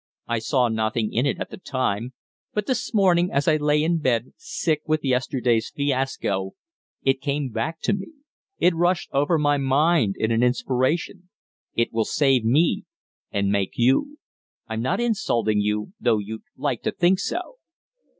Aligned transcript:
I 0.27 0.39
saw 0.39 0.67
nothing 0.67 1.13
in 1.13 1.27
it 1.27 1.39
at 1.39 1.51
the 1.51 1.59
time, 1.59 2.13
but 2.55 2.65
this 2.65 2.91
morning, 2.91 3.29
as 3.31 3.47
I 3.47 3.57
lay 3.57 3.83
in 3.83 3.99
bed, 3.99 4.33
sick 4.35 4.81
with 4.87 5.05
yesterday's 5.05 5.69
fiasco, 5.69 6.53
it 7.03 7.21
came 7.21 7.49
back 7.51 7.79
to 7.81 7.93
me 7.93 8.07
it 8.57 8.73
rushed 8.73 9.11
over 9.13 9.37
my 9.37 9.57
mind 9.57 10.15
in 10.17 10.31
an 10.31 10.41
inspiration. 10.41 11.29
It 11.75 11.93
will 11.93 12.05
save 12.05 12.43
me 12.43 12.85
and 13.29 13.51
make 13.51 13.73
you. 13.75 14.17
I'm 14.67 14.81
not 14.81 14.99
insulting 14.99 15.61
you, 15.61 15.93
though 15.99 16.17
you'd 16.17 16.41
like 16.57 16.81
to 16.81 16.91
think 16.91 17.19
so." 17.19 17.57